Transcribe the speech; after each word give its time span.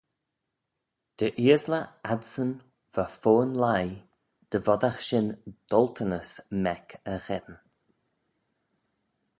Dy 1.17 1.27
eaysley 1.47 1.85
adsyn 2.13 2.51
va 2.93 3.05
fo'n 3.21 3.51
leigh, 3.63 3.97
dy 4.49 4.57
voddagh 4.65 4.99
shin 5.07 5.27
doltanys 5.71 6.31
mec 6.63 6.85
y 7.13 7.15
gheddyn. 7.25 7.59